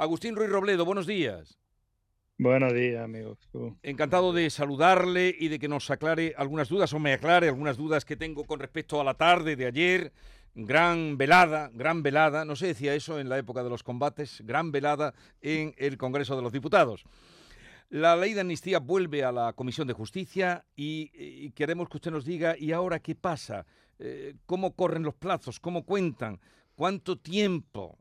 [0.00, 1.58] Agustín Ruiz Robledo, buenos días.
[2.38, 3.36] Buenos días, amigos.
[3.82, 8.06] Encantado de saludarle y de que nos aclare algunas dudas o me aclare algunas dudas
[8.06, 10.12] que tengo con respecto a la tarde de ayer.
[10.54, 14.72] Gran velada, gran velada, no se decía eso en la época de los combates, gran
[14.72, 17.04] velada en el Congreso de los Diputados.
[17.90, 22.24] La ley de amnistía vuelve a la Comisión de Justicia y, queremos que usted nos
[22.24, 23.66] diga, ¿y ahora qué pasa?
[23.98, 25.60] Eh, ¿Cómo corren los plazos?
[25.60, 26.40] ¿Cómo cuentan?
[26.74, 27.98] ¿Cuánto tiempo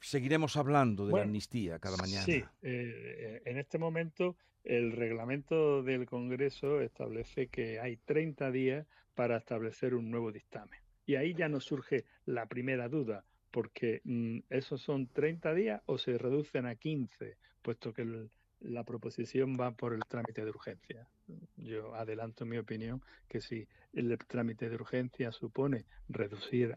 [0.00, 2.24] seguiremos hablando de la amnistía cada mañana?
[2.24, 9.38] Sí, eh, en este momento el reglamento del Congreso establece que hay 30 días para
[9.38, 10.80] establecer un nuevo dictamen.
[11.06, 15.96] Y ahí ya nos surge la primera duda, porque mm, esos son 30 días o
[15.96, 18.30] se reducen a 15, puesto que el,
[18.60, 21.08] la proposición va por el trámite de urgencia.
[21.56, 26.76] Yo adelanto mi opinión que si el trámite de urgencia supone reducir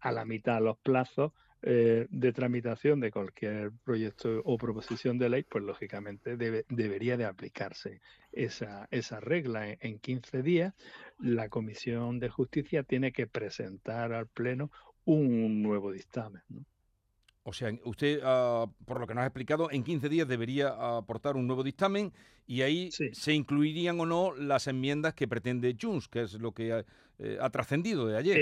[0.00, 5.42] a, la mitad los plazos eh, de tramitación de cualquier proyecto o proposición de ley,
[5.44, 8.00] pues lógicamente debería de aplicarse
[8.32, 9.68] esa, esa regla.
[9.68, 10.74] En, en 15 días,
[11.20, 14.72] la Comisión de Justicia tiene que presentar al Pleno
[15.04, 16.42] un nuevo dictamen.
[17.44, 21.36] O sea, usted, ah, por lo que nos ha explicado, en 15 días debería aportar
[21.36, 22.12] un nuevo dictamen
[22.46, 26.72] y ahí se incluirían o no las enmiendas que pretende Junts, que es lo que
[26.72, 26.84] ha,
[27.18, 28.38] eh, trascendido de ayer.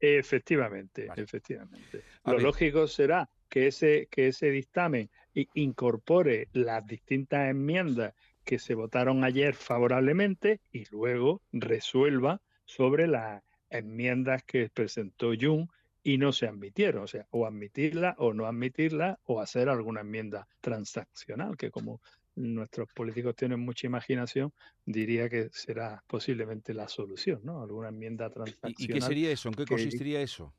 [0.00, 2.02] efectivamente, efectivamente.
[2.24, 5.10] lo lógico será que ese, que ese dictamen
[5.54, 14.44] incorpore las distintas enmiendas que se votaron ayer favorablemente y luego resuelva sobre las enmiendas
[14.44, 15.68] que presentó Jun
[16.06, 20.46] y no se admitieron, o sea, o admitirla o no admitirla o hacer alguna enmienda
[20.60, 22.00] transaccional, que como
[22.36, 24.52] nuestros políticos tienen mucha imaginación,
[24.84, 27.60] diría que será posiblemente la solución, ¿no?
[27.60, 28.76] Alguna enmienda transaccional.
[28.78, 29.48] ¿Y qué sería eso?
[29.48, 30.54] ¿En qué consistiría eso?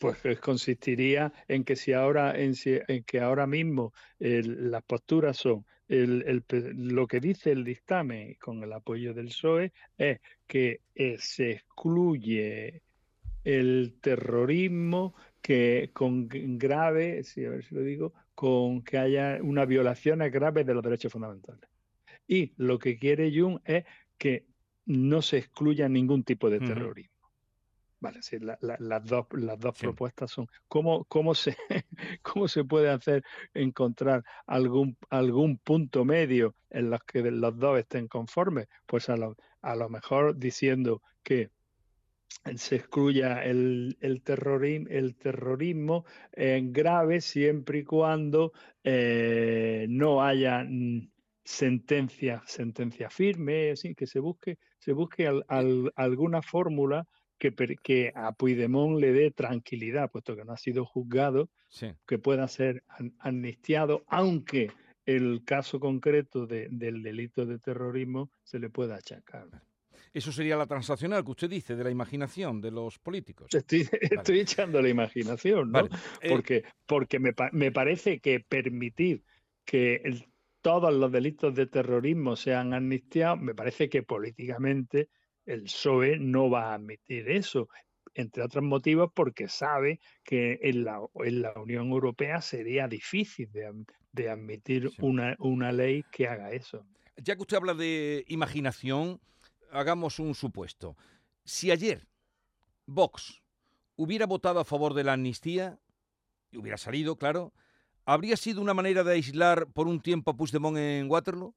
[0.00, 2.54] Pues consistiría en que si ahora, en,
[3.04, 6.42] que ahora mismo las posturas son el,
[6.76, 12.82] lo que dice el dictamen con el apoyo del PSOE es que eh, se excluye
[13.44, 19.64] el terrorismo que con grave, si a ver si lo digo, con que haya una
[19.66, 21.68] violación grave de los derechos fundamentales.
[22.26, 23.84] Y lo que quiere Jung es
[24.16, 24.46] que
[24.86, 27.09] no se excluya ningún tipo de terrorismo.
[28.00, 31.54] Vale, sí, las dos, las dos propuestas son cómo, cómo, se,
[32.22, 33.22] cómo se puede hacer
[33.52, 38.68] encontrar algún, algún punto medio en los que los dos estén conformes.
[38.86, 41.50] Pues a lo, a lo mejor diciendo que
[42.56, 50.66] se excluya el, el, terrorismo, el terrorismo en grave siempre y cuando eh, no haya
[51.44, 55.28] sentencia, sentencia firme, así, que se busque, se busque
[55.96, 57.06] alguna fórmula
[57.40, 61.48] que, a Puigdemont le dé tranquilidad, puesto que no ha sido juzgado,
[62.06, 62.84] que pueda ser
[63.18, 64.70] amnistiado, aunque
[65.06, 69.48] el caso concreto del delito de terrorismo se le pueda achacar.
[70.12, 73.48] Eso sería la transaccional que usted dice, de la imaginación de los políticos.
[73.54, 75.86] Estoy, echando la imaginación, ¿no?
[76.20, 79.22] Eh, porque, porque me, me, parece que permitir
[79.64, 80.02] que
[80.60, 85.08] todos los delitos de terrorismo sean amnistiados, me parece que políticamente
[85.46, 87.68] el PSOE no va a admitir eso,
[88.14, 94.28] entre otros motivos porque sabe que en la, en la Unión Europea sería difícil de,
[94.28, 96.86] admitir una, una ley que haga eso.
[97.16, 99.20] Ya que usted habla de imaginación,
[99.70, 100.96] hagamos un supuesto.
[101.44, 102.06] Si ayer
[102.86, 103.42] Vox
[103.96, 105.78] hubiera votado a favor de la amnistía,
[106.50, 107.52] y hubiera salido, claro,
[108.04, 111.54] ¿habría sido una manera de aislar por un tiempo a Puigdemont en Waterloo?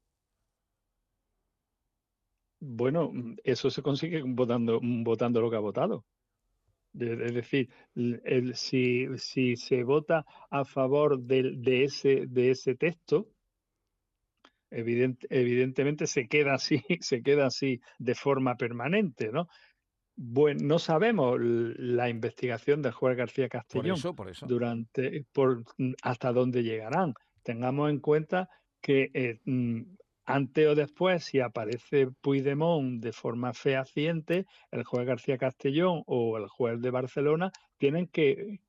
[2.66, 6.04] Bueno, mm, eso se consigue votando, mm, votando lo que ha votado.
[6.98, 13.28] Es decir, el, si, si, se vota a favor de, de, ese, de ese texto,
[14.70, 19.48] evidentemente se queda así, se queda así de forma permanente, ¿no?
[20.16, 23.98] Bueno, no sabemos la investigación del juez García Castellón
[24.46, 27.14] durante por mm, hasta dónde llegarán.
[27.42, 28.48] Tengamos en cuenta
[28.80, 29.40] que eh,
[30.26, 36.48] antes o después, si aparece Puigdemont de forma fehaciente, el juez García Castellón o el
[36.48, 38.60] juez de Barcelona tienen que,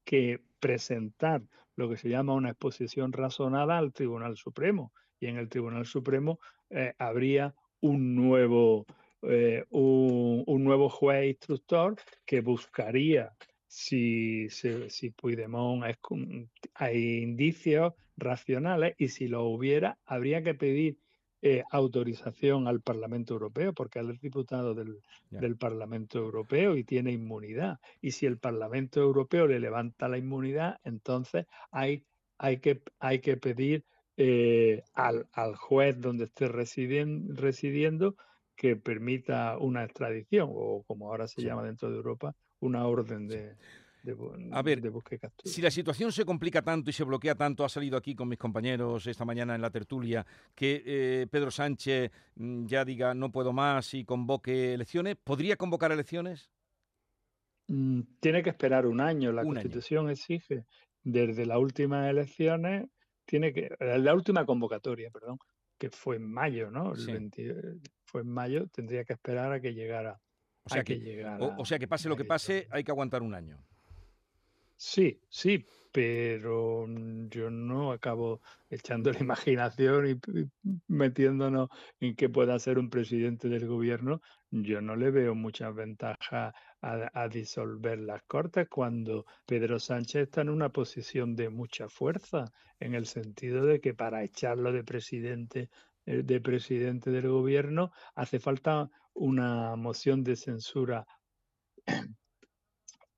[0.59, 1.43] presentar
[1.75, 4.91] lo que se llama una exposición razonada al Tribunal Supremo.
[5.19, 8.85] Y en el Tribunal Supremo eh, habría un nuevo,
[9.21, 13.31] eh, un, nuevo juez instructor que buscaría
[13.67, 15.97] si, si, si Puigdemont es,
[16.73, 20.97] hay indicios racionales y si lo hubiera, habría que pedir
[21.47, 24.99] eh, autorización al Parlamento Europeo, porque él es diputado del,
[25.29, 27.77] del, Parlamento Europeo y tiene inmunidad.
[28.01, 32.03] Y si el Parlamento Europeo le levanta la inmunidad, entonces hay,
[32.39, 33.85] hay, que, hay que pedir
[34.17, 38.15] eh, al, al, juez donde esté residiendo
[38.55, 43.55] que permita una extradición, o como ahora se llama dentro de Europa, una orden de,
[44.51, 44.81] a ver,
[45.43, 48.37] si la situación se complica tanto y se bloquea tanto, ha salido aquí con mis
[48.37, 53.53] compañeros esta mañana en la tertulia, que eh, Pedro Sánchez mm, ya diga no puedo
[53.53, 56.49] más y convoque elecciones, ¿podría convocar elecciones?
[57.67, 59.31] Mm, tiene que esperar un año.
[59.31, 60.65] La Constitución exige
[61.03, 62.87] desde las últimas elecciones,
[63.25, 65.39] tiene que la última convocatoria, perdón,
[65.77, 66.93] que fue en mayo, ¿no?
[68.05, 70.19] fue en mayo, tendría que esperar a que llegara.
[70.63, 71.23] O sea que,
[71.57, 73.63] o sea que pase lo que pase, hay que aguantar un año.
[74.77, 76.85] Sí, sí, pero
[77.29, 80.19] yo no acabo echando la imaginación y,
[80.87, 81.69] metiéndonos
[82.01, 84.21] en que pueda ser un presidente del gobierno.
[84.51, 90.49] Yo no le veo muchas ventajas a, disolver las Cortes cuando Pedro Sánchez está en
[90.49, 95.69] una posición de mucha fuerza, en el sentido de que para echarlo de presidente
[96.05, 101.07] eh, de presidente del gobierno hace falta una moción de censura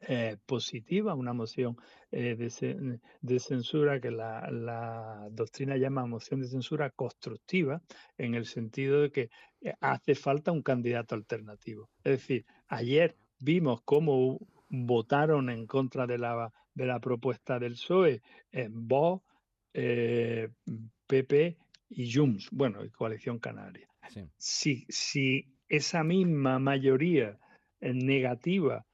[0.09, 1.75] eh, positiva, una moción
[2.11, 7.81] eh, de, censura que la, doctrina llama moción de censura constructiva,
[8.17, 11.89] en el sentido de que eh, hace falta un candidato alternativo.
[12.05, 14.39] Es decir, ayer vimos cómo
[14.69, 18.21] votaron en contra de la, de la propuesta del PSOE
[18.53, 19.25] en Vox,
[19.73, 21.57] PP
[21.89, 23.89] y Junts, bueno, y Coalición Canaria.
[24.37, 27.37] Si, si esa misma mayoría
[27.81, 28.86] negativa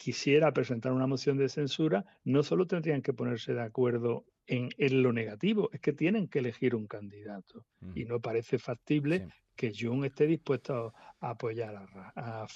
[0.00, 4.70] quisiera presentar una moción de censura, no solo tendrían que ponerse de acuerdo en,
[5.02, 7.66] lo negativo, es que tienen que elegir un candidato.
[7.94, 12.46] Y no parece factible que Jun esté dispuesto a apoyar a, a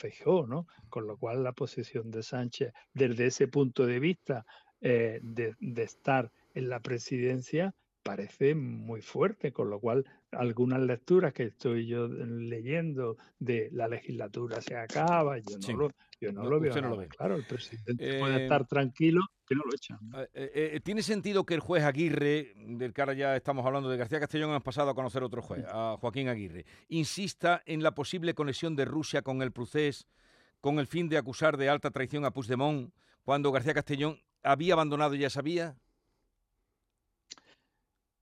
[0.49, 0.67] ¿no?
[0.89, 4.47] Con lo cual la posición de Sánchez, desde ese punto de vista
[4.81, 7.75] eh, de, de estar en la presidencia,
[8.05, 14.61] parece muy fuerte, con lo cual algunas lecturas que estoy yo leyendo de la legislatura
[14.61, 15.91] se acaba, yo no lo,
[16.21, 16.75] yo no, lo veo.
[16.83, 19.99] No Claro, el presidente puede estar eh, tranquilo que no lo echan.
[20.35, 23.97] Eh, eh, ¿Tiene sentido que el juez Aguirre, del que ahora ya estamos hablando de
[23.97, 28.35] García Castellón, hemos pasado a conocer otro juez, a Joaquín Aguirre, insista en la posible
[28.35, 30.07] conexión de Rusia con el procés
[30.61, 32.91] con el fin de acusar de alta traición a Puigdemont
[33.23, 35.77] cuando García Castellón había abandonado y ya sabía?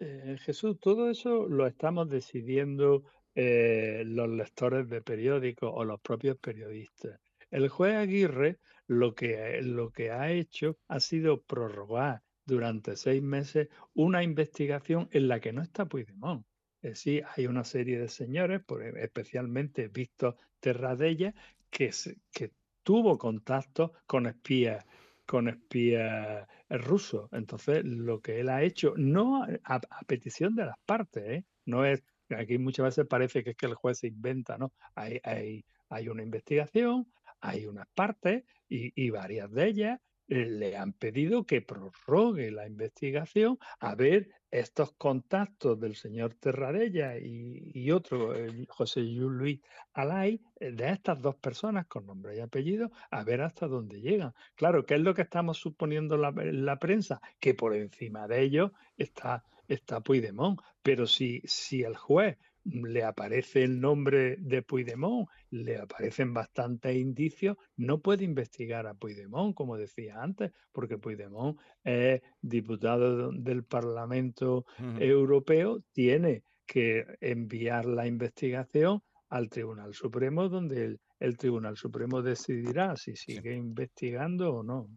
[0.04, 3.04] Eh, Jesús, todo eso lo estamos decidiendo
[3.36, 7.20] eh, los lectores de periódicos o los propios periodistas.
[7.52, 8.58] El juez Aguirre
[8.88, 15.28] lo que, lo que ha hecho ha sido prorrogar durante seis meses una investigación en
[15.28, 16.44] la que no está Puigdemont.
[16.80, 18.62] Es decir, hay una serie de señores,
[18.96, 21.32] especialmente Víctor Terradella,
[21.70, 21.92] que,
[22.32, 22.50] que
[22.82, 24.84] tuvo contacto con espías
[25.26, 27.28] con espías rusos.
[27.32, 31.44] Entonces, lo que él ha hecho, no a, petición de las partes, ¿eh?
[31.64, 34.72] no es, aquí muchas veces parece que es que el juez se inventa, ¿no?
[34.94, 37.06] Hay, hay, hay una investigación,
[37.40, 42.66] hay unas partes y, y varias de ellas eh, le han pedido que prorrogue la
[42.66, 48.34] investigación a ver estos contactos del señor Terradella y, otro,
[48.68, 49.60] José Luis
[49.94, 54.34] Alay, eh, de estas dos personas con nombre y apellido, a ver hasta dónde llegan.
[54.54, 57.20] Claro, ¿qué es lo que estamos suponiendo la, la prensa?
[57.40, 60.60] Que por encima de ellos está, está Puigdemont.
[60.82, 67.56] Pero si, si el juez le aparece el nombre de Puigdemont, le aparecen bastantes indicios,
[67.76, 74.64] no puede investigar a Puigdemont, como decía antes, porque Puigdemont es diputado del Parlamento
[74.98, 83.16] Europeo, tiene que enviar la investigación al Tribunal Supremo, donde el, Tribunal Supremo decidirá si
[83.16, 84.88] sigue investigando o no.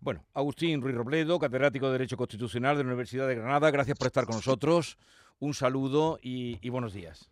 [0.00, 4.06] Bueno, Agustín Ruiz Robledo, catedrático de Derecho Constitucional de la Universidad de Granada, gracias por
[4.06, 4.98] estar con nosotros.
[5.44, 7.28] Un saludo y buenos días.